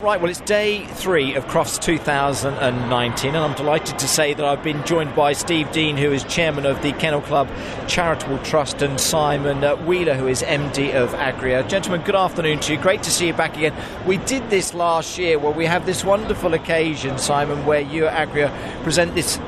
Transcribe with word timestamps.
Right, 0.00 0.20
well, 0.20 0.30
it's 0.30 0.40
day 0.42 0.86
three 0.86 1.34
of 1.34 1.46
Crufts 1.46 1.76
2019, 1.76 3.34
and 3.34 3.44
I'm 3.44 3.56
delighted 3.56 3.98
to 3.98 4.06
say 4.06 4.32
that 4.32 4.44
I've 4.44 4.62
been 4.62 4.84
joined 4.84 5.16
by 5.16 5.32
Steve 5.32 5.72
Dean, 5.72 5.96
who 5.96 6.12
is 6.12 6.22
chairman 6.22 6.66
of 6.66 6.80
the 6.82 6.92
Kennel 6.92 7.20
Club 7.20 7.48
Charitable 7.88 8.38
Trust, 8.44 8.80
and 8.80 9.00
Simon 9.00 9.64
uh, 9.64 9.74
Wheeler, 9.74 10.14
who 10.14 10.28
is 10.28 10.42
MD 10.42 10.94
of 10.94 11.10
Agria. 11.14 11.68
Gentlemen, 11.68 12.02
good 12.02 12.14
afternoon 12.14 12.60
to 12.60 12.74
you. 12.74 12.78
Great 12.78 13.02
to 13.02 13.10
see 13.10 13.26
you 13.26 13.32
back 13.32 13.56
again. 13.56 13.74
We 14.06 14.18
did 14.18 14.48
this 14.50 14.72
last 14.72 15.18
year 15.18 15.36
where 15.36 15.50
we 15.50 15.66
have 15.66 15.84
this 15.84 16.04
wonderful 16.04 16.54
occasion, 16.54 17.18
Simon, 17.18 17.66
where 17.66 17.80
you 17.80 18.06
at 18.06 18.28
Agria 18.28 18.52
present 18.84 19.16
this 19.16 19.40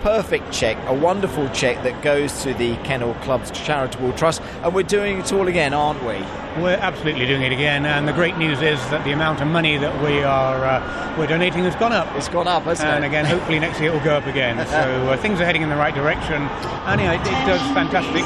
perfect 0.00 0.52
check, 0.52 0.76
a 0.86 0.94
wonderful 0.94 1.48
check 1.50 1.82
that 1.82 2.02
goes 2.02 2.42
to 2.42 2.54
the 2.54 2.76
Kennel 2.78 3.14
Club's 3.22 3.50
Charitable 3.50 4.12
Trust, 4.14 4.42
and 4.62 4.74
we're 4.74 4.82
doing 4.82 5.18
it 5.18 5.32
all 5.32 5.48
again, 5.48 5.74
aren't 5.74 6.00
we? 6.02 6.14
We're 6.62 6.78
absolutely 6.80 7.26
doing 7.26 7.42
it 7.42 7.52
again, 7.52 7.86
and 7.86 8.08
the 8.08 8.12
great 8.12 8.36
news 8.36 8.60
is 8.62 8.78
that 8.90 9.04
the 9.04 9.12
amount 9.12 9.40
of 9.40 9.48
money 9.48 9.76
that 9.76 10.02
we 10.02 10.22
are 10.22 10.64
uh, 10.64 11.14
we're 11.18 11.26
donating 11.26 11.64
has 11.64 11.76
gone 11.76 11.92
up. 11.92 12.08
It's 12.16 12.28
gone 12.28 12.48
up, 12.48 12.64
hasn't 12.64 12.88
and 12.88 13.04
it? 13.04 13.06
And 13.06 13.14
again, 13.14 13.24
hopefully 13.26 13.58
next 13.58 13.80
year 13.80 13.90
it 13.90 13.94
will 13.94 14.04
go 14.04 14.16
up 14.16 14.26
again. 14.26 14.56
so 14.66 15.10
uh, 15.10 15.16
things 15.18 15.40
are 15.40 15.44
heading 15.44 15.62
in 15.62 15.68
the 15.68 15.76
right 15.76 15.94
direction, 15.94 16.42
and 16.42 17.00
yeah, 17.00 17.12
it, 17.12 17.20
it 17.20 17.46
does 17.46 17.60
fantastic 17.74 18.24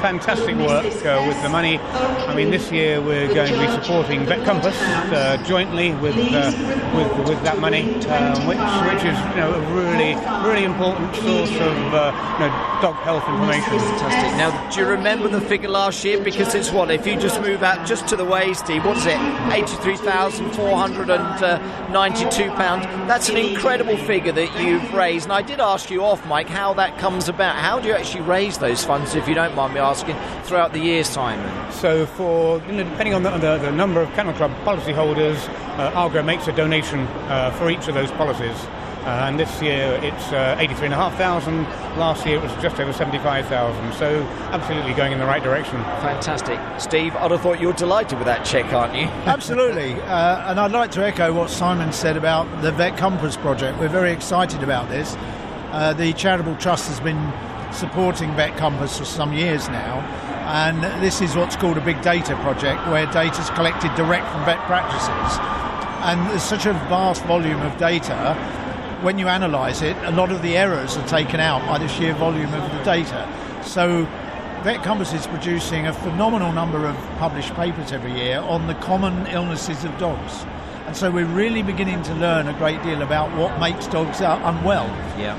fantastic 0.00 0.56
work 0.56 0.86
uh, 1.04 1.24
with 1.28 1.40
the 1.42 1.48
money. 1.48 1.78
I 1.78 2.34
mean, 2.34 2.50
this 2.50 2.70
year 2.72 3.00
we're 3.00 3.32
going 3.32 3.52
to 3.52 3.60
be 3.60 3.68
supporting 3.72 4.24
Vet 4.26 4.44
Compass 4.44 4.76
uh, 4.80 5.42
jointly 5.46 5.92
with, 5.94 6.16
uh, 6.16 6.52
with 6.96 7.28
with 7.28 7.42
that 7.44 7.58
money, 7.58 7.94
um, 8.06 8.46
which 8.46 8.58
which 8.88 9.04
is 9.04 9.18
you 9.30 9.40
know 9.40 9.54
a 9.54 9.60
really 9.74 10.14
really 10.46 10.64
important 10.64 11.14
source 11.16 11.50
of 11.50 11.76
uh, 11.94 12.12
you 12.34 12.46
know, 12.46 12.80
dog 12.80 12.96
health 13.04 13.28
information. 13.28 13.78
Fantastic. 13.78 14.36
Now, 14.36 14.70
do 14.70 14.80
you 14.80 14.86
remember 14.86 15.28
the 15.28 15.40
figure 15.40 15.68
last 15.68 16.04
year? 16.04 16.22
Because 16.22 16.54
it's 16.54 16.70
what 16.70 16.90
if 16.90 17.06
you 17.06 17.16
just 17.18 17.40
move 17.40 17.62
out 17.62 17.86
just 17.86 18.08
to 18.08 18.16
the 18.16 18.24
way, 18.24 18.54
Steve. 18.54 18.84
What 18.84 18.96
is 18.96 19.06
it? 19.06 19.18
Eighty-three 19.52 19.96
thousand 19.96 20.50
four 20.52 20.76
hundred 20.76 21.10
and 21.10 21.92
ninety-two 21.92 22.50
pounds. 22.52 22.84
That's 23.06 23.28
an 23.28 23.36
incredible 23.36 23.96
figure 23.96 24.32
that 24.32 24.60
you've 24.60 24.94
raised. 24.94 25.26
And 25.26 25.32
I 25.32 25.42
did 25.42 25.60
ask 25.60 25.90
you 25.90 26.02
off, 26.04 26.26
Mike, 26.26 26.48
how 26.48 26.72
that 26.74 26.98
comes 26.98 27.28
about. 27.28 27.56
How 27.56 27.78
do 27.78 27.88
you 27.88 27.94
actually 27.94 28.22
raise 28.22 28.58
those 28.58 28.84
funds, 28.84 29.14
if 29.14 29.28
you 29.28 29.34
don't 29.34 29.54
mind 29.54 29.74
me 29.74 29.80
asking? 29.80 29.89
Asking 29.90 30.16
throughout 30.44 30.72
the 30.72 30.78
year, 30.78 31.02
Simon? 31.02 31.72
So, 31.72 32.06
for 32.06 32.62
you 32.66 32.72
know, 32.72 32.84
depending 32.84 33.14
on 33.14 33.22
the, 33.22 33.30
the, 33.30 33.58
the, 33.58 33.72
number 33.72 34.00
of 34.00 34.08
Kennel 34.14 34.34
Club 34.34 34.52
policyholders, 34.64 35.36
uh, 35.78 35.90
Agria 35.92 36.24
makes 36.24 36.46
a 36.46 36.52
donation 36.52 37.00
uh, 37.00 37.50
for 37.58 37.70
each 37.70 37.88
of 37.88 37.94
those 37.94 38.10
policies. 38.12 38.56
Uh, 39.00 39.24
and 39.26 39.40
this 39.40 39.62
year 39.62 39.98
it's 40.02 40.30
uh, 40.30 40.56
83,500. 40.58 41.66
Last 41.98 42.26
year 42.26 42.36
it 42.36 42.42
was 42.42 42.52
just 42.62 42.78
over 42.78 42.92
75,000. 42.92 43.94
So 43.94 44.22
absolutely 44.52 44.92
going 44.92 45.12
in 45.12 45.18
the 45.18 45.24
right 45.24 45.42
direction. 45.42 45.76
Fantastic. 46.04 46.60
Steve, 46.78 47.16
I'd 47.16 47.30
have 47.30 47.40
thought 47.40 47.60
you 47.60 47.68
were 47.68 47.72
delighted 47.72 48.18
with 48.18 48.26
that 48.26 48.44
check, 48.44 48.70
aren't 48.74 48.94
you? 48.94 49.04
absolutely. 49.24 49.94
Uh, 50.02 50.50
and 50.50 50.60
I'd 50.60 50.72
like 50.72 50.90
to 50.92 51.04
echo 51.04 51.32
what 51.32 51.48
Simon 51.48 51.94
said 51.94 52.18
about 52.18 52.44
the 52.60 52.72
Vet 52.72 52.98
Compass 52.98 53.38
project. 53.38 53.78
We're 53.78 53.88
very 53.88 54.12
excited 54.12 54.62
about 54.62 54.90
this. 54.90 55.16
Uh, 55.72 55.94
the 55.94 56.12
Charitable 56.12 56.56
Trust 56.56 56.88
has 56.88 57.00
been 57.00 57.32
supporting 57.72 58.34
Vet 58.36 58.56
Compass 58.56 58.98
for 58.98 59.04
some 59.04 59.32
years 59.32 59.68
now. 59.68 60.00
And 60.50 60.82
this 61.02 61.20
is 61.20 61.36
what's 61.36 61.56
called 61.56 61.78
a 61.78 61.80
big 61.80 62.02
data 62.02 62.34
project 62.36 62.86
where 62.88 63.06
data 63.06 63.40
is 63.40 63.50
collected 63.50 63.94
direct 63.94 64.26
from 64.32 64.44
vet 64.44 64.58
practices. 64.66 65.38
And 66.02 66.28
there's 66.30 66.42
such 66.42 66.66
a 66.66 66.72
vast 66.72 67.22
volume 67.24 67.60
of 67.60 67.76
data. 67.78 68.34
When 69.02 69.18
you 69.18 69.28
analyse 69.28 69.82
it, 69.82 69.96
a 69.98 70.10
lot 70.10 70.32
of 70.32 70.42
the 70.42 70.56
errors 70.56 70.96
are 70.96 71.06
taken 71.06 71.40
out 71.40 71.64
by 71.66 71.78
the 71.78 71.88
sheer 71.88 72.14
volume 72.14 72.52
of 72.52 72.72
the 72.72 72.82
data. 72.82 73.28
So 73.64 74.06
Vet 74.62 74.82
Compass 74.82 75.12
is 75.12 75.26
producing 75.26 75.86
a 75.86 75.92
phenomenal 75.92 76.52
number 76.52 76.84
of 76.84 76.96
published 77.18 77.54
papers 77.54 77.92
every 77.92 78.12
year 78.12 78.40
on 78.40 78.66
the 78.66 78.74
common 78.74 79.26
illnesses 79.28 79.84
of 79.84 79.96
dogs. 79.98 80.44
And 80.86 80.96
so 80.96 81.10
we're 81.10 81.24
really 81.24 81.62
beginning 81.62 82.02
to 82.02 82.14
learn 82.14 82.48
a 82.48 82.52
great 82.54 82.82
deal 82.82 83.02
about 83.02 83.34
what 83.38 83.60
makes 83.60 83.86
dogs 83.86 84.20
uh, 84.20 84.40
unwell. 84.42 84.86
Yeah. 85.16 85.38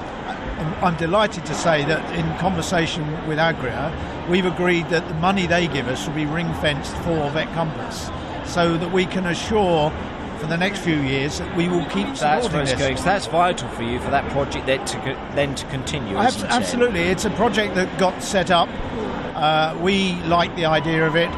I'm 0.84 0.98
delighted 0.98 1.46
to 1.46 1.54
say 1.54 1.84
that 1.86 2.16
in 2.16 2.26
conversation 2.38 3.04
with 3.28 3.38
Agria, 3.38 3.92
we've 4.30 4.46
agreed 4.46 4.90
that 4.90 5.08
the 5.08 5.14
money 5.16 5.48
they 5.48 5.68
give 5.68 5.88
us 5.88 6.08
will 6.08 6.16
be 6.16 6.26
ring 6.26 6.54
fenced 6.56 6.96
for 6.98 7.30
Vet 7.32 7.52
Compass 7.54 8.10
so 8.46 8.78
that 8.78 8.92
we 8.92 9.06
can 9.06 9.26
assure 9.26 9.92
for 10.40 10.48
the 10.48 10.58
next 10.58 10.80
few 10.80 10.96
years 10.96 11.38
that 11.38 11.56
we 11.56 11.70
will 11.70 11.86
keep 11.86 12.08
that's 12.08 12.46
supporting 12.46 12.66
this. 12.66 12.80
Going. 12.80 12.98
So 12.98 13.04
that's 13.04 13.28
vital 13.28 13.70
for 13.70 13.84
you 13.84 14.00
for 14.00 14.10
that 14.10 14.30
project 14.32 14.66
then 14.66 14.84
to, 14.86 14.98
then 15.36 15.56
to 15.56 15.66
continue. 15.68 16.18
absolutely. 16.18 17.02
It? 17.02 17.12
It's 17.12 17.26
a 17.26 17.30
project 17.32 17.76
that 17.76 17.98
got 18.00 18.22
set 18.24 18.50
up. 18.50 18.68
Uh, 19.36 19.78
we 19.80 20.16
like 20.24 20.56
the 20.56 20.66
idea 20.66 21.06
of 21.06 21.16
it. 21.16 21.30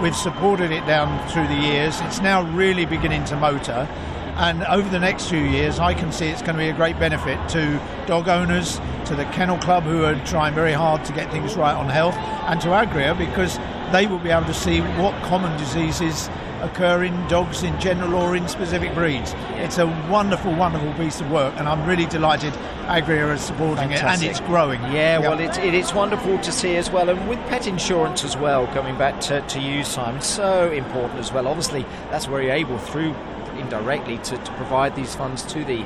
We've 0.00 0.16
supported 0.16 0.70
it 0.70 0.86
down 0.86 1.28
through 1.28 1.46
the 1.48 1.54
years. 1.54 2.00
It's 2.02 2.20
now 2.20 2.42
really 2.52 2.86
beginning 2.86 3.24
to 3.26 3.36
motor. 3.36 3.88
And 4.36 4.64
over 4.64 4.88
the 4.88 4.98
next 4.98 5.28
few 5.28 5.40
years, 5.40 5.78
I 5.78 5.94
can 5.94 6.10
see 6.10 6.26
it's 6.26 6.40
going 6.40 6.54
to 6.54 6.62
be 6.62 6.68
a 6.68 6.74
great 6.74 6.98
benefit 6.98 7.48
to 7.50 7.80
dog 8.06 8.28
owners, 8.28 8.80
to 9.06 9.14
the 9.14 9.24
Kennel 9.26 9.58
Club, 9.58 9.82
who 9.84 10.04
are 10.04 10.14
trying 10.24 10.54
very 10.54 10.72
hard 10.72 11.04
to 11.04 11.12
get 11.12 11.30
things 11.30 11.54
right 11.54 11.74
on 11.74 11.88
health, 11.88 12.14
and 12.16 12.60
to 12.62 12.68
Agria, 12.68 13.16
because 13.16 13.58
they 13.92 14.06
will 14.06 14.18
be 14.18 14.30
able 14.30 14.46
to 14.46 14.54
see 14.54 14.80
what 14.80 15.14
common 15.24 15.56
diseases 15.58 16.30
occur 16.62 17.02
in 17.02 17.28
dogs 17.28 17.62
in 17.62 17.78
general 17.80 18.14
or 18.14 18.36
in 18.36 18.48
specific 18.48 18.94
breeds. 18.94 19.34
It's 19.56 19.78
a 19.78 19.86
wonderful, 20.08 20.54
wonderful 20.54 20.92
piece 20.94 21.20
of 21.20 21.30
work, 21.30 21.54
and 21.58 21.68
I'm 21.68 21.86
really 21.86 22.06
delighted 22.06 22.54
Agria 22.84 23.34
is 23.34 23.40
supporting 23.40 23.90
Fantastic. 23.90 24.06
it, 24.06 24.12
and 24.12 24.22
it's 24.22 24.40
growing. 24.40 24.80
Yeah, 24.84 25.18
yep. 25.18 25.22
well, 25.22 25.40
it, 25.40 25.58
it 25.58 25.74
is 25.74 25.92
wonderful 25.92 26.38
to 26.38 26.52
see 26.52 26.76
as 26.76 26.90
well, 26.90 27.10
and 27.10 27.28
with 27.28 27.38
pet 27.48 27.66
insurance 27.66 28.24
as 28.24 28.36
well, 28.36 28.66
coming 28.68 28.96
back 28.96 29.20
to, 29.22 29.40
to 29.42 29.60
you, 29.60 29.84
Simon, 29.84 30.22
so 30.22 30.70
important 30.70 31.18
as 31.18 31.32
well. 31.32 31.46
Obviously, 31.48 31.82
that's 32.10 32.28
where 32.28 32.42
you're 32.42 32.52
able 32.52 32.78
through 32.78 33.14
indirectly 33.62 34.18
to, 34.18 34.36
to 34.36 34.52
provide 34.54 34.94
these 34.94 35.14
funds 35.14 35.42
to 35.44 35.64
the 35.64 35.82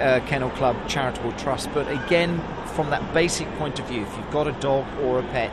uh, 0.00 0.20
Kennel 0.26 0.50
Club 0.50 0.76
Charitable 0.88 1.32
Trust. 1.32 1.70
But 1.72 1.90
again, 1.90 2.40
from 2.74 2.90
that 2.90 3.14
basic 3.14 3.48
point 3.54 3.78
of 3.78 3.86
view, 3.86 4.02
if 4.02 4.16
you've 4.16 4.30
got 4.30 4.46
a 4.46 4.52
dog 4.52 4.86
or 5.00 5.18
a 5.20 5.22
pet, 5.22 5.52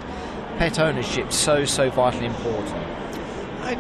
pet 0.58 0.80
ownership 0.80 1.32
so 1.32 1.66
so 1.66 1.90
vitally 1.90 2.26
important. 2.26 2.76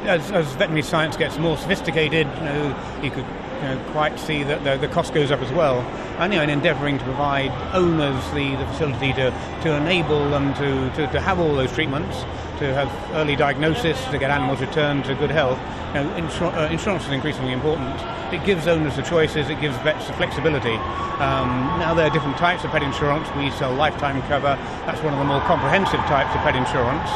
As, 0.05 0.31
as 0.31 0.45
veterinary 0.53 0.81
science 0.81 1.15
gets 1.15 1.37
more 1.37 1.57
sophisticated, 1.57 2.27
you, 2.27 2.43
know, 2.43 2.99
you 3.01 3.09
could 3.09 3.25
you 3.25 3.63
know, 3.63 3.89
quite 3.91 4.19
see 4.19 4.43
that 4.43 4.63
the, 4.63 4.77
the, 4.77 4.93
cost 4.93 5.13
goes 5.13 5.31
up 5.31 5.39
as 5.41 5.51
well. 5.53 5.79
And 6.19 6.33
you 6.33 6.39
know, 6.39 6.43
in 6.43 6.49
endeavouring 6.49 6.97
to 6.97 7.03
provide 7.05 7.51
owners 7.73 8.23
the, 8.31 8.55
the 8.55 8.65
facility 8.67 9.13
to, 9.13 9.31
to 9.63 9.75
enable 9.75 10.29
them 10.29 10.53
to, 10.55 10.89
to, 10.95 11.11
to 11.11 11.21
have 11.21 11.39
all 11.39 11.55
those 11.55 11.71
treatments, 11.71 12.25
to 12.59 12.73
have 12.73 12.89
early 13.15 13.35
diagnosis, 13.35 14.03
to 14.05 14.17
get 14.17 14.31
animals 14.31 14.59
returned 14.61 15.05
to 15.05 15.15
good 15.15 15.31
health. 15.31 15.59
You 15.93 16.03
know, 16.03 16.09
insur- 16.17 16.53
uh, 16.55 16.71
insurance 16.71 17.05
is 17.05 17.11
increasingly 17.11 17.53
important. 17.53 17.95
It 18.33 18.43
gives 18.45 18.67
owners 18.67 18.95
the 18.95 19.03
choices, 19.03 19.49
it 19.49 19.61
gives 19.61 19.77
vets 19.77 20.07
the 20.07 20.13
flexibility. 20.13 20.75
Um, 21.21 21.79
now 21.79 21.93
there 21.93 22.07
are 22.07 22.09
different 22.09 22.37
types 22.37 22.63
of 22.63 22.71
pet 22.71 22.83
insurance. 22.83 23.27
We 23.35 23.51
sell 23.51 23.73
lifetime 23.73 24.21
cover. 24.23 24.57
That's 24.85 25.01
one 25.01 25.13
of 25.13 25.19
the 25.19 25.25
more 25.25 25.41
comprehensive 25.41 26.01
types 26.01 26.33
of 26.35 26.41
pet 26.41 26.55
insurance. 26.55 27.09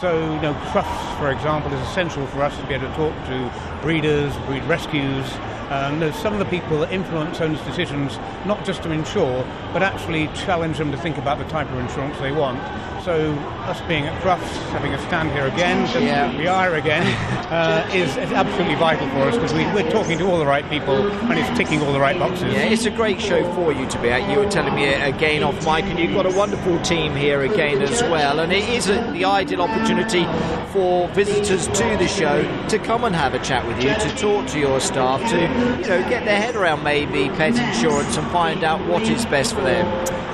So, 0.00 0.12
you 0.34 0.40
know, 0.40 0.54
Crufts, 0.70 1.18
for 1.18 1.30
example, 1.30 1.72
is 1.72 1.80
essential 1.88 2.26
for 2.28 2.42
us 2.42 2.56
to 2.58 2.66
be 2.66 2.74
able 2.74 2.88
to 2.88 2.94
talk 2.94 3.14
to 3.26 3.80
breeders, 3.82 4.36
breed 4.46 4.62
rescues, 4.64 5.26
um, 5.70 6.00
there's 6.00 6.16
some 6.16 6.32
of 6.32 6.38
the 6.38 6.44
people 6.44 6.78
that 6.80 6.92
influence 6.92 7.40
owners' 7.40 7.60
decisions, 7.62 8.16
not 8.46 8.64
just 8.64 8.82
to 8.84 8.90
insure, 8.90 9.44
but 9.72 9.82
actually 9.82 10.28
challenge 10.28 10.78
them 10.78 10.92
to 10.92 10.98
think 10.98 11.18
about 11.18 11.38
the 11.38 11.44
type 11.44 11.70
of 11.70 11.78
insurance 11.78 12.18
they 12.18 12.32
want. 12.32 12.60
So, 13.04 13.32
us 13.66 13.80
being 13.82 14.04
at 14.06 14.20
Crufts, 14.20 14.50
having 14.70 14.92
a 14.92 14.98
stand 15.06 15.30
here 15.30 15.46
again, 15.46 15.88
yeah. 16.02 16.36
we 16.36 16.48
are 16.48 16.74
again, 16.74 17.06
uh, 17.52 17.88
is, 17.94 18.10
is, 18.16 18.32
absolutely 18.32 18.74
vital 18.74 19.08
for 19.10 19.28
us 19.28 19.36
because 19.36 19.52
we, 19.54 19.62
are 19.62 19.90
talking 19.92 20.18
to 20.18 20.26
all 20.26 20.40
the 20.40 20.46
right 20.46 20.68
people 20.68 21.06
and 21.06 21.38
it's 21.38 21.56
ticking 21.56 21.80
all 21.82 21.92
the 21.92 22.00
right 22.00 22.18
boxes. 22.18 22.52
Yeah, 22.52 22.64
it's 22.64 22.84
a 22.84 22.90
great 22.90 23.20
show 23.20 23.44
for 23.54 23.72
you 23.72 23.86
to 23.88 24.02
be 24.02 24.10
at. 24.10 24.28
You 24.28 24.40
were 24.40 24.50
telling 24.50 24.74
me 24.74 24.92
again 24.92 25.44
off 25.44 25.54
mic, 25.64 25.84
and 25.84 26.00
you've 26.00 26.14
got 26.14 26.26
a 26.26 26.36
wonderful 26.36 26.80
team 26.82 27.14
here 27.14 27.42
again 27.42 27.80
as 27.80 28.02
well. 28.02 28.40
And 28.40 28.52
it 28.52 28.68
is 28.68 28.88
a, 28.88 28.94
the 29.12 29.24
ideal 29.24 29.62
opportunity 29.62 30.24
for 30.72 31.06
visitors 31.10 31.68
to 31.68 31.96
the 31.98 32.08
show 32.08 32.42
to 32.68 32.78
come 32.80 33.04
and 33.04 33.14
have 33.14 33.34
a 33.34 33.38
chat 33.38 33.64
with 33.68 33.80
you, 33.82 33.94
to 33.94 34.16
talk 34.16 34.48
to 34.48 34.58
your 34.58 34.80
staff, 34.80 35.20
to 35.30 35.46
you 35.56 35.88
know, 35.88 36.08
get 36.08 36.24
their 36.24 36.40
head 36.40 36.56
around 36.56 36.82
maybe 36.82 37.28
pet 37.36 37.56
insurance 37.56 38.16
and 38.16 38.30
find 38.30 38.64
out 38.64 38.86
what 38.88 39.02
is 39.02 39.24
best 39.26 39.54
for 39.54 39.62
them. 39.62 39.86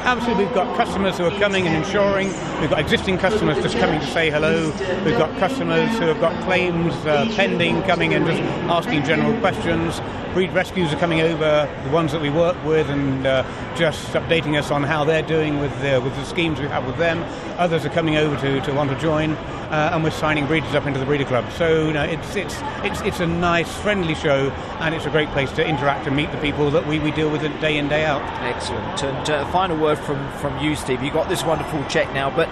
Absolutely, 0.04 0.46
we've 0.46 0.54
got 0.54 0.76
customers 0.76 1.16
who 1.16 1.24
are 1.24 1.38
coming 1.38 1.68
and 1.68 1.76
insuring. 1.76 2.26
We've 2.60 2.70
got 2.70 2.80
existing 2.80 3.18
customers 3.18 3.56
just 3.62 3.76
coming 3.76 4.00
to 4.00 4.06
say 4.08 4.30
hello. 4.30 4.70
We've 5.04 5.16
got 5.16 5.38
customers 5.38 5.90
who 5.98 6.06
have 6.06 6.20
got 6.20 6.42
claims 6.42 6.92
uh, 7.06 7.32
pending, 7.36 7.82
coming 7.84 8.12
and 8.12 8.26
just 8.26 8.42
asking 8.68 9.04
general 9.04 9.38
questions. 9.38 10.00
Breed 10.34 10.50
rescues 10.52 10.92
are 10.92 10.98
coming 10.98 11.20
over, 11.20 11.68
the 11.84 11.90
ones 11.90 12.10
that 12.10 12.20
we 12.20 12.30
work 12.30 12.56
with, 12.64 12.88
and 12.90 13.24
uh, 13.26 13.44
just 13.76 14.12
updating 14.14 14.58
us 14.58 14.72
on 14.72 14.82
how 14.82 15.04
they're 15.04 15.22
doing 15.22 15.60
with 15.60 15.70
the, 15.82 16.00
with 16.00 16.16
the 16.16 16.24
schemes 16.24 16.58
we 16.58 16.66
have 16.66 16.84
with 16.84 16.96
them. 16.96 17.22
Others 17.58 17.84
are 17.84 17.90
coming 17.90 18.16
over 18.16 18.36
to, 18.40 18.60
to 18.62 18.72
want 18.72 18.90
to 18.90 18.98
join, 18.98 19.36
uh, 19.72 19.90
and 19.92 20.04
we're 20.04 20.10
signing 20.10 20.46
breeders 20.46 20.74
up 20.74 20.86
into 20.86 21.00
the 21.00 21.06
breeder 21.06 21.24
club. 21.24 21.50
So 21.52 21.86
you 21.86 21.94
know, 21.94 22.04
it's, 22.04 22.36
it's, 22.36 22.54
it's, 22.84 23.00
it's 23.00 23.20
a 23.20 23.26
nice, 23.26 23.74
friendly 23.80 24.14
show, 24.14 24.50
and 24.80 24.94
it's 24.94 25.06
a 25.06 25.10
great 25.10 25.30
place 25.30 25.50
to 25.52 25.66
interact 25.66 26.06
and 26.06 26.14
meet 26.14 26.30
the 26.30 26.38
people 26.38 26.70
that 26.70 26.86
we, 26.86 26.98
we 26.98 27.10
deal 27.10 27.30
with 27.30 27.40
day 27.60 27.78
in, 27.78 27.88
day 27.88 28.04
out. 28.04 28.20
Excellent. 28.42 29.02
And 29.02 29.30
uh, 29.30 29.50
final 29.50 29.78
word 29.78 29.98
from, 29.98 30.30
from 30.38 30.58
you, 30.58 30.76
Steve. 30.76 31.02
You 31.02 31.10
got 31.10 31.30
this 31.30 31.42
wonderful 31.42 31.82
check 31.86 32.12
now, 32.12 32.30
but 32.30 32.48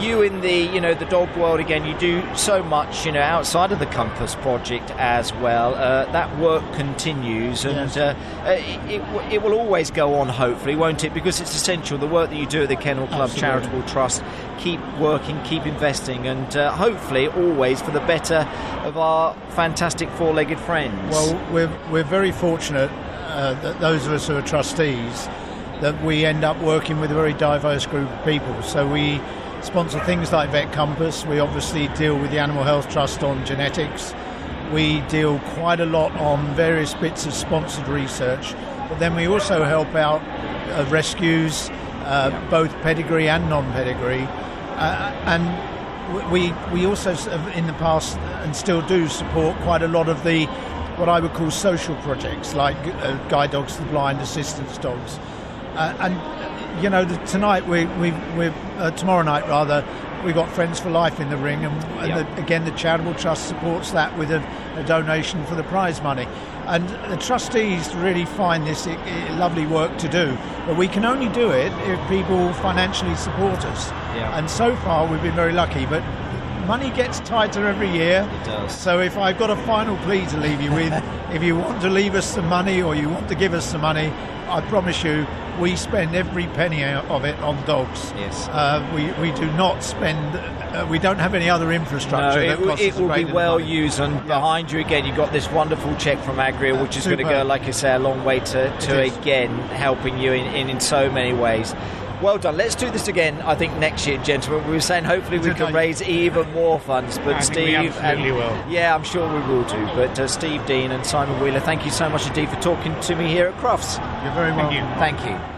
you 0.00 0.22
in 0.22 0.40
the 0.40 0.52
you 0.52 0.80
know 0.80 0.94
the 0.94 1.04
dog 1.06 1.34
world 1.36 1.60
again, 1.60 1.84
you 1.84 1.96
do 1.98 2.22
so 2.36 2.62
much 2.62 3.04
you 3.06 3.12
know 3.12 3.20
outside 3.22 3.72
of 3.72 3.78
the 3.78 3.86
Compass 3.86 4.34
project 4.36 4.90
as 4.92 5.32
well. 5.34 5.74
Uh, 5.74 6.10
that 6.12 6.38
work 6.38 6.62
continues, 6.74 7.64
and 7.64 7.76
Yes. 7.76 7.96
uh, 7.96 8.14
uh, 8.44 8.50
it, 8.50 9.00
it, 9.00 9.32
it 9.34 9.42
will 9.42 9.54
always 9.54 9.90
go 9.90 10.14
on, 10.14 10.28
hopefully, 10.28 10.76
won't 10.76 11.04
it? 11.04 11.14
Because 11.14 11.40
it's 11.40 11.54
essential. 11.54 11.98
The 11.98 12.06
work 12.06 12.30
that 12.30 12.36
you 12.36 12.46
do 12.46 12.62
at 12.62 12.68
the 12.68 12.76
Kennel 12.76 13.06
Club 13.08 13.30
Absolutely. 13.30 13.40
Charitable 13.40 13.82
Trust, 13.88 14.22
keep 14.58 14.80
working, 14.98 15.42
keep 15.44 15.66
investing, 15.66 16.26
and 16.26 16.56
uh, 16.56 16.72
hopefully 16.72 17.28
always 17.28 17.80
for 17.82 17.90
the 17.90 18.00
better 18.00 18.46
of 18.84 18.96
our 18.96 19.34
fantastic 19.50 20.08
four-legged 20.10 20.58
friends. 20.60 21.10
Well, 21.10 21.52
we're, 21.52 21.90
we're 21.90 22.04
very 22.04 22.32
fortunate 22.32 22.90
uh, 23.26 23.54
that 23.62 23.80
those 23.80 24.06
of 24.06 24.12
us 24.12 24.26
who 24.26 24.36
are 24.36 24.42
trustees 24.42 25.28
that 25.80 26.02
we 26.02 26.24
end 26.24 26.42
up 26.44 26.58
working 26.60 26.98
with 27.00 27.10
a 27.12 27.14
very 27.14 27.34
diverse 27.34 27.86
group 27.86 28.10
of 28.10 28.24
people. 28.24 28.62
So 28.62 28.86
we 28.86 29.20
sponsor 29.62 30.00
things 30.04 30.32
like 30.32 30.50
Vet 30.50 30.72
Compass. 30.72 31.26
We 31.26 31.40
obviously 31.40 31.88
deal 31.88 32.18
with 32.18 32.30
the 32.30 32.38
Animal 32.38 32.64
Health 32.64 32.88
Trust 32.90 33.22
on 33.22 33.44
genetics. 33.44 34.14
We 34.72 35.00
deal 35.02 35.38
quite 35.54 35.80
a 35.80 35.86
lot 35.86 36.12
on 36.12 36.54
various 36.54 36.94
bits 36.94 37.26
of 37.26 37.32
sponsored 37.32 37.88
research, 37.88 38.54
but 38.88 38.98
then 38.98 39.14
we 39.14 39.26
also 39.26 39.64
help 39.64 39.94
out 39.94 40.22
uh, 40.22 40.84
rescues, 40.90 41.70
uh, 42.04 42.30
both 42.50 42.72
pedigree 42.82 43.28
and 43.28 43.48
non-pedigree, 43.48 44.26
uh, 44.76 45.12
and 45.26 46.32
we 46.32 46.52
we 46.72 46.86
also 46.86 47.12
in 47.52 47.66
the 47.66 47.72
past 47.74 48.16
and 48.18 48.54
still 48.54 48.82
do 48.82 49.08
support 49.08 49.56
quite 49.58 49.82
a 49.82 49.88
lot 49.88 50.08
of 50.08 50.22
the 50.24 50.46
what 50.96 51.08
I 51.08 51.20
would 51.20 51.32
call 51.34 51.50
social 51.50 51.94
projects 51.96 52.54
like 52.54 52.76
uh, 52.76 53.16
guide 53.28 53.52
dogs 53.52 53.76
the 53.76 53.84
blind, 53.86 54.20
assistance 54.20 54.78
dogs, 54.78 55.18
uh, 55.74 55.94
and 56.00 56.14
you 56.80 56.90
know 56.90 57.04
the, 57.04 57.16
tonight 57.26 57.66
we 57.66 57.86
we 57.86 58.10
we 58.36 58.46
uh, 58.78 58.90
tomorrow 58.92 59.22
night 59.22 59.46
rather 59.48 59.84
we 60.24 60.32
got 60.32 60.48
Friends 60.50 60.80
for 60.80 60.90
Life 60.90 61.20
in 61.20 61.30
the 61.30 61.36
ring, 61.36 61.64
and, 61.64 61.84
and 62.00 62.08
Yeah. 62.08 62.22
the, 62.22 62.42
again 62.42 62.64
the 62.64 62.72
charitable 62.72 63.14
trust 63.14 63.46
supports 63.48 63.92
that 63.92 64.16
with 64.18 64.30
a, 64.32 64.42
a 64.76 64.82
donation 64.84 65.44
for 65.46 65.54
the 65.54 65.62
prize 65.64 66.02
money. 66.02 66.26
And 66.66 66.86
the 67.10 67.16
trustees 67.16 67.94
really 67.94 68.24
find 68.26 68.66
this 68.66 68.86
i 68.86 68.92
i 68.94 69.38
lovely 69.38 69.66
work 69.66 69.96
to 69.98 70.08
do, 70.08 70.36
but 70.66 70.76
we 70.76 70.88
can 70.88 71.04
only 71.04 71.28
do 71.28 71.50
it 71.50 71.72
if 71.88 71.98
people 72.08 72.52
financially 72.54 73.14
support 73.14 73.64
us. 73.64 73.90
Yeah. 74.16 74.36
And 74.36 74.50
so 74.50 74.74
far, 74.76 75.06
we've 75.06 75.22
been 75.22 75.36
very 75.36 75.52
lucky, 75.52 75.86
but 75.86 76.02
money 76.68 76.90
gets 76.90 77.18
tighter 77.20 77.66
every 77.66 77.90
year. 77.90 78.28
It 78.30 78.44
does. 78.44 78.76
So 78.76 79.00
if 79.00 79.16
I've 79.16 79.38
got 79.38 79.48
a 79.48 79.56
final 79.64 79.96
plea 80.04 80.26
to 80.26 80.36
leave 80.36 80.60
you 80.60 80.70
with, 80.70 80.92
if 81.32 81.42
you 81.42 81.56
want 81.56 81.80
to 81.80 81.88
leave 81.88 82.14
us 82.14 82.26
some 82.26 82.46
money 82.46 82.82
or 82.82 82.94
you 82.94 83.08
want 83.08 83.26
to 83.28 83.34
give 83.34 83.54
us 83.54 83.64
some 83.64 83.80
money, 83.80 84.12
I 84.48 84.60
promise 84.68 85.02
you, 85.02 85.26
we 85.58 85.74
spend 85.76 86.14
every 86.14 86.46
penny 86.48 86.84
of 86.84 87.24
it 87.24 87.36
on 87.40 87.62
dogs. 87.64 88.12
Yes. 88.16 88.48
Uh, 88.48 88.86
we, 88.94 89.10
we 89.20 89.34
do 89.36 89.50
not 89.52 89.82
spend, 89.82 90.36
uh, 90.36 90.86
we 90.88 90.98
don't 90.98 91.18
have 91.18 91.34
any 91.34 91.50
other 91.50 91.66
No, 91.66 91.72
infrastructure. 91.72 92.40
it, 92.40 92.46
that 92.48 92.58
costs 92.58 92.84
it 92.84 92.94
will 92.94 93.12
be 93.12 93.24
well 93.24 93.58
used. 93.58 93.98
And 93.98 94.24
behind 94.26 94.70
you 94.70 94.78
again, 94.78 95.04
you've 95.04 95.16
got 95.16 95.32
this 95.32 95.50
wonderful 95.50 95.96
check 95.96 96.22
from 96.22 96.36
Agria, 96.36 96.80
which 96.80 96.96
is 96.96 97.06
going 97.06 97.18
to 97.18 97.24
go, 97.24 97.42
like 97.44 97.62
I 97.62 97.72
say, 97.72 97.94
a 97.94 97.98
long 97.98 98.24
way 98.24 98.40
to, 98.40 98.78
to 98.78 99.00
again 99.00 99.50
helping 99.70 100.18
you 100.18 100.32
in, 100.32 100.46
in, 100.54 100.70
in 100.70 100.80
so 100.80 101.10
many 101.10 101.32
ways. 101.32 101.74
Well 102.22 102.38
done. 102.38 102.56
Let's 102.56 102.74
do 102.74 102.90
this 102.90 103.06
again. 103.06 103.40
I 103.42 103.54
think 103.54 103.76
next 103.78 104.06
year, 104.06 104.18
gentlemen. 104.18 104.66
We 104.66 104.72
were 104.74 104.80
saying 104.80 105.04
hopefully 105.04 105.38
we 105.38 105.54
can 105.54 105.72
raise 105.72 106.02
even 106.02 106.52
more 106.52 106.80
funds. 106.80 107.16
But 107.18 107.36
I 107.36 107.40
Steve, 107.40 107.96
and, 107.98 108.22
will. 108.22 108.64
yeah, 108.68 108.94
I'm 108.94 109.04
sure 109.04 109.26
we 109.28 109.40
will 109.46 109.64
do. 109.64 109.84
But 109.94 110.18
uh, 110.18 110.26
Steve 110.26 110.64
Dean 110.66 110.90
and 110.90 111.06
Simon 111.06 111.40
Wheeler, 111.40 111.60
thank 111.60 111.84
you 111.84 111.90
so 111.92 112.08
much 112.08 112.26
indeed 112.26 112.48
for 112.48 112.56
talking 112.60 112.98
to 113.00 113.14
me 113.14 113.28
here 113.28 113.46
at 113.46 113.56
Crufts. 113.58 113.98
You're 114.24 114.34
very 114.34 114.52
Thank 114.52 114.70
welcome. 114.70 114.76
you. 114.76 114.94
Thank 114.98 115.24
you. 115.52 115.57